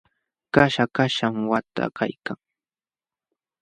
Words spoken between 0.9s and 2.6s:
kaśham waqta kaykan.